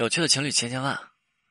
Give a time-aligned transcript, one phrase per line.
[0.00, 0.98] 有趣的情侣千千万，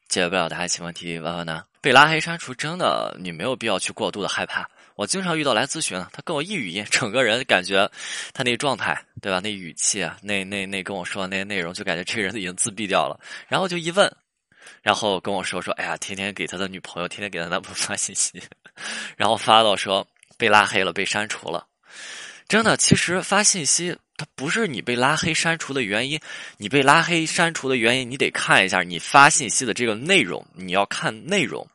[0.08, 1.64] 解决不了的爱情问题万万难。
[1.82, 4.68] 被拉黑删除真的，你没有必要去过度的害怕。
[4.96, 7.88] 我经常遇到来咨询，他跟我一语音，整个人感觉
[8.34, 9.40] 他那状态，对吧？
[9.40, 13.20] 那语气啊，那那那跟我说的那些内容，就感觉这个人已经自闭掉了。
[13.48, 14.12] 然后就一问，
[14.82, 18.42] 然后跟我说说，哎呀，天天给他的女朋友，天天给他男朋友发信息，
[19.16, 20.08] 然后发到说
[20.40, 21.68] 被拉黑了，被删除了。
[22.48, 23.96] 真的，其实发信息。
[24.20, 26.20] 它不是你被拉黑删除的原因，
[26.58, 31.66] 你被拉黑删除的原因，你得看一下你发信息的这个内容，你要看内容。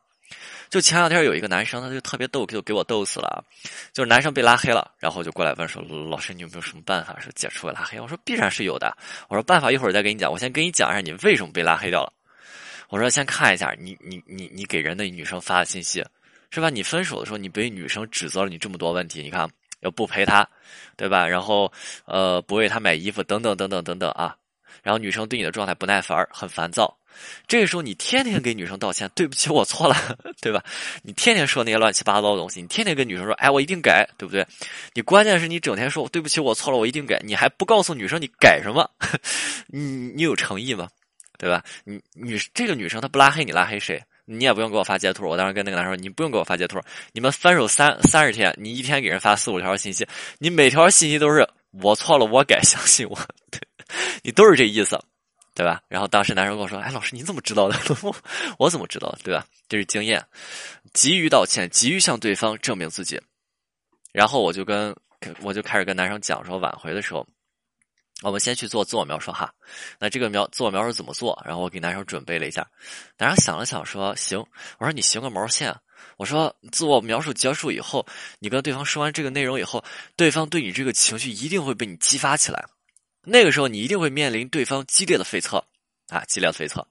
[0.69, 3.43] 就前两天有一个男生，他就特别逗，就给我逗死了。
[3.93, 8.95] 就是男生被拉黑了，然后就过来问说：“老师，你有没有什么办法说解除拉黑？”我说：“必然是有的。”
[9.27, 12.13] 我说：“办法一会儿再给你讲，我先跟你讲一下你为什么被拉黑掉了。”
[12.89, 16.05] 我说：“先看一下你你你你给人的女生发的信息，
[16.51, 16.69] 是吧？
[16.69, 19.49] 你分手的时候你被女生指责了你这么多问题，你看。”
[19.81, 20.47] 又不陪他，
[20.95, 21.27] 对吧？
[21.27, 21.71] 然后，
[22.05, 24.35] 呃，不为他买衣服，等等等等等等啊。
[24.83, 26.95] 然后女生对你的状态不耐烦，很烦躁。
[27.47, 29.95] 这个时候你天天给女生道歉，对不起，我错了，
[30.41, 30.61] 对吧？
[31.01, 34.45] 你天天说那些乱七八糟的东西，你天天跟女生说，哎，我一定改，对不对？
[34.93, 38.89] 你关键是你整天说对不起，我错了，我一定改，你还不告诉女生你改什么？
[39.67, 39.79] 你
[40.13, 40.89] 你有诚意吗？
[41.37, 41.63] 对吧？
[41.85, 44.03] 你女这个女生她不拉黑你，拉黑谁？
[44.25, 46.81] 你也不用给我发截图，我当时跟那个男生说，你不用给我发截图。
[47.13, 50.07] 你们分手三三十天，你一天给人发四五条信息，
[50.39, 51.47] 你每条信息都是
[51.81, 53.15] 我错了，我改， 相信我，
[53.51, 53.59] 对，
[54.23, 54.99] 你都是这意思，
[55.53, 55.81] 对吧？
[55.87, 57.77] 然后当时男生跟我说，哎，老师你怎么知道的？
[58.57, 59.15] 我怎么知道？
[59.23, 59.45] 对吧？
[59.69, 60.25] 这是经验，
[60.93, 63.21] 急于道歉，急于向对方证明自己。
[64.11, 64.95] 然后我就跟
[65.41, 67.25] 我就开始跟男生讲说，挽回的时候。
[68.21, 69.53] 我们先去做自我描述哈，
[69.99, 71.39] 那这个描自我描述怎么做？
[71.45, 72.65] 然后我给男生准备了一下，
[73.17, 74.39] 男生想了想说：“行。”
[74.79, 75.75] 我说：“你行个毛线？”
[76.17, 78.05] 我说：“自我描述结束以后，
[78.39, 79.83] 你跟对方说完这个内容以后，
[80.15, 82.65] 对方对你这个情绪一定会被你激发起来，
[83.23, 85.63] 那个时候你一定会面临对方激烈的飞测
[86.07, 86.87] 啊，激烈的飞测。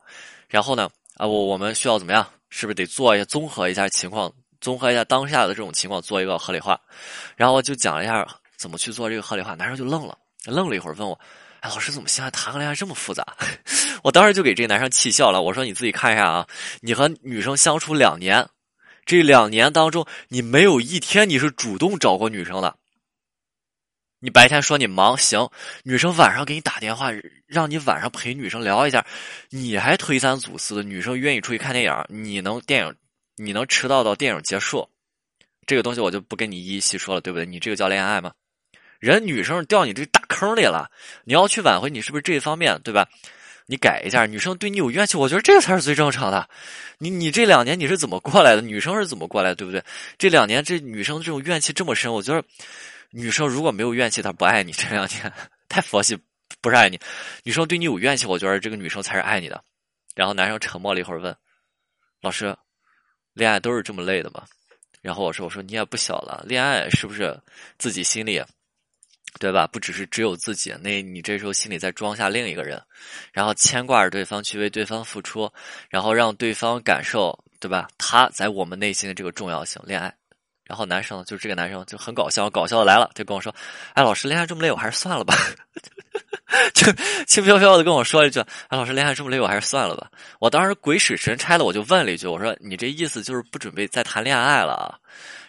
[0.46, 2.28] 然后呢，啊，我我们需要怎么样？
[2.50, 6.78] 是不是得做一下综合一下情况，综合一下当下的这种情况，做一个合理化？
[7.34, 8.24] 然后我就讲了一下
[8.58, 11.18] 怎么去做这个合理化，男生就愣了。”愣了一会儿，问我
[11.60, 13.24] ：“哎，老师怎么现在谈个恋爱这么复杂？”
[14.04, 15.40] 我当时就给这个男生气笑了。
[15.40, 16.46] 我说：“你自己看一下啊，
[16.80, 18.46] 你和女生相处两年，
[19.06, 22.76] 这两年当中，你没有一天你是主动找过女生的。
[24.20, 25.50] 你白天说你忙，行，
[25.82, 27.10] 女生晚上给你打电话，
[27.46, 29.06] 让你晚上陪女生聊一下，
[29.50, 30.82] 你还推三阻四的。
[30.82, 32.94] 女生愿意出去看电影，你能电影，
[33.36, 34.88] 你能迟到到电影结束，
[35.66, 37.46] 这个东西我就不跟你一一细说了，对不对？
[37.46, 38.32] 你这个叫恋爱吗？”
[39.04, 40.90] 人女生掉你这大坑里了，
[41.24, 43.06] 你要去挽回，你是不是这一方面对吧？
[43.66, 46.48] 你改一下，女生对你有怨气，我觉得这才是最正常的。
[46.96, 48.62] 你你这两年你是怎么过来的？
[48.62, 49.84] 女生是怎么过来，对不对？
[50.16, 52.42] 这两年这女生这种怨气这么深，我觉得
[53.10, 54.72] 女生如果没有怨气，她不爱你。
[54.72, 55.30] 这两年
[55.68, 56.18] 太佛系，
[56.62, 56.98] 不是爱你。
[57.42, 59.62] 女生对你有怨气，我觉得这个女生才是爱你的。
[60.14, 61.36] 然后男生沉默了一会儿，问
[62.22, 62.56] 老师
[63.34, 64.44] ：“恋爱都是这么累的吗？”
[65.02, 67.38] 然后我说：“我说你也不小了，恋爱是不是
[67.76, 68.42] 自己心里？”
[69.38, 69.66] 对吧？
[69.66, 72.80] 不只是只有自己，那你这时候心里再装下另一个人，
[73.32, 75.50] 然后牵挂着对方去为对方付出，
[75.90, 77.88] 然后让对方感受，对吧？
[77.98, 80.14] 他在我们内心的这个重要性，恋爱。
[80.64, 83.54] 然后男生就这个男生就很搞笑，搞笑的来了，就跟我说
[83.92, 85.36] ：“哎，老师，恋爱这么累，我还是算了吧。
[86.72, 86.90] ”就
[87.26, 94.98] 轻飘飘的跟我说一句：“哎，老师，恋爱这么累，我还是算了吧。”我当时鬼使神差的，我就问了一句：“我说你这意思就是不准备再谈恋爱了？”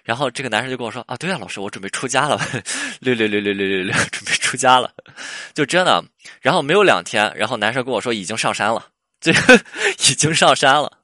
[0.05, 2.39] 然后这个男生就跟我说：“啊，对啊，老师，我准备出家了，
[3.01, 4.93] 六六六六六六六，准备出家了，
[5.55, 6.01] 就真的。”
[6.39, 8.87] 然后没有两天，然后男生跟我说已经上山了，
[9.19, 10.99] 这已经上山了。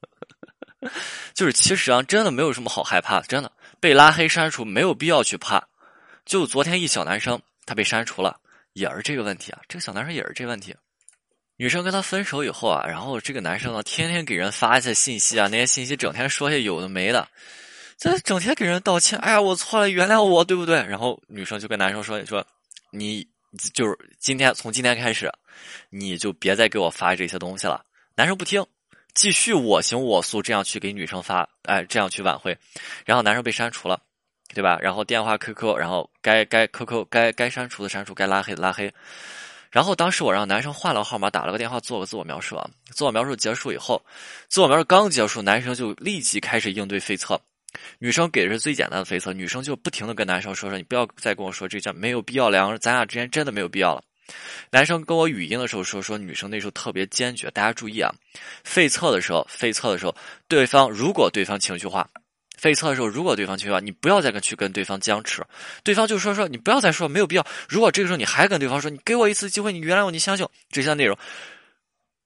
[1.33, 5.67] 就是其实啊真的没有什么好害怕的，真的被拉黑删除没有必要去怕。
[6.23, 8.37] 就昨天一小男生他被删除了，
[8.73, 9.59] 也是这个问题啊。
[9.67, 10.75] 这个小男生也是这问题。
[11.57, 17.27] 女生跟他分手以后啊，然后这个男生呢天天给人发一些信息啊，那些信息整天说些有的没的。
[18.01, 20.77] 这整天给人道歉，哎呀，我错了，原谅我，对不对？
[20.87, 22.43] 然后女生就跟男生说：“说，
[22.89, 23.23] 你
[23.75, 25.31] 就是今天从今天开始，
[25.91, 27.85] 你就别再给我发这些东西了。”
[28.17, 28.65] 男生不听，
[29.13, 32.57] 继续我行我素，这样去给女生发，哎，这样去挽回。
[33.05, 34.01] 然后男生被删除了，
[34.51, 34.79] 对吧？
[34.81, 38.91] 然后电话、QQ，然后该该 QQ 该该删除的删除，该拉黑的拉黑。
[39.69, 42.55] 然后当时我让男生换了号码，打了个电话，做个自我描述。
[42.55, 42.67] 啊。
[42.89, 44.03] 自我描述结束以后，
[44.47, 47.39] 自我描述刚结束，男生就立即开始应对废测。
[47.99, 54.03] 女生给的是最简单的飞测，女生就不停的跟男生说说，你不要再跟我说这叫没有必要，了咱俩之间真的没有必要了。
[54.69, 57.51] 男生跟我语音的时候说说，女生那时候特别坚决。
[57.51, 58.09] 大家注意啊，
[58.63, 60.15] 费测的时候，费测的时候，
[60.47, 62.07] 对方如果对方情绪化，
[62.57, 65.43] 费测的时候如果对方情绪化，你不要再跟去跟对方僵持，
[65.83, 67.45] 对方就说说你不要再说，没有必要。
[67.67, 71.17] 如果这个时候你还跟对方说，你给我一次机会，你原谅我，你相信这些内容，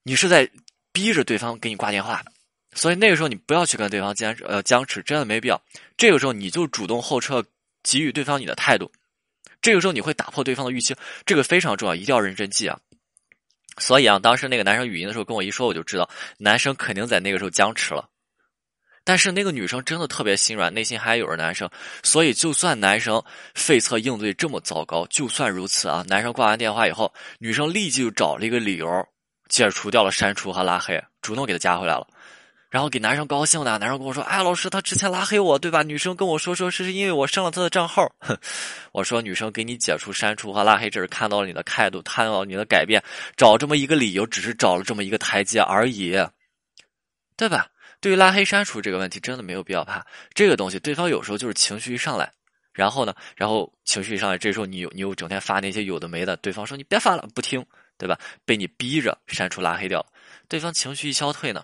[0.03, 0.47] 你是在
[0.91, 2.23] 逼着对方给你挂电话。
[2.75, 5.59] 所以那个时候你不要去跟对方僵持呃僵持，真的没必要。
[5.97, 7.43] 这个时候你就主动后撤，
[7.81, 8.91] 给予对方你的态度。
[9.61, 10.95] 这个时候你会打破对方的预期，
[11.25, 12.77] 这个非常重要，一定要认真记啊。
[13.77, 16.07] 所以啊，当时那个男生语音的时候跟我一说，我就知道
[16.37, 18.07] 男生肯定在那个时候僵持了。
[19.03, 21.69] 但是那个女生真的特别心软，内心还有着男生，
[22.03, 23.23] 所以就算男生
[23.53, 29.07] 费策应对这么糟糕，就算如此啊，男生挂完电话以后，女生立即就找了一个理由，
[29.47, 32.07] 解除掉了删除和拉黑，主动给他加回来了，
[32.75, 38.05] 然后给男生高兴的，男生跟我说：“哎，老师，他之前拉黑我，对吧？”女生跟我说说是因为我删了他的账号，
[38.91, 43.01] 我说女生给你解除删除和拉黑，这是看到了你的态度，看到了你的改变，
[43.37, 46.21] 找这么一个理由，只是找了这么一个台阶而已，
[47.37, 47.65] 对吧？
[48.01, 50.05] 对于拉黑删除这个问题，真的没有必要怕。
[50.33, 52.29] 这个东西，对方有时候就是情绪一上来，
[52.73, 57.65] 然后呢，然后情绪一上来，这时候你有你又整天发那些有的没的，对方说你别发了，不听，
[57.97, 58.19] 对吧？
[58.43, 60.05] 被你逼着删除拉黑掉，
[60.49, 61.63] 对方情绪一消退呢。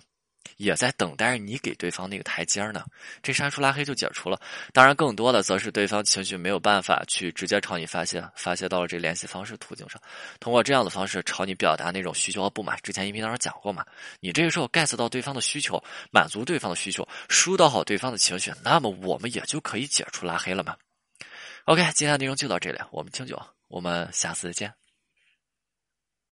[0.58, 2.86] 也在等待着你给对方那个台阶呢，
[3.22, 4.40] 这删除拉黑就解除了。
[4.74, 10.02] 当然，更多的则是对方情绪没有办法去直接朝你发泄，发泄到了这联系方式途径上，
[10.40, 12.78] 通过这样的方式朝你表达那种需求和不满。
[12.84, 13.86] 之前音频当中讲过嘛，
[14.20, 20.76] 你这个时候 get 到对方的需求，满足对方的需求，疏导好对方的情绪，那么我们也就可以解除拉黑了嘛。
[21.66, 24.81] OK，今天的内容就到这里，我们清酒，我们下次再见。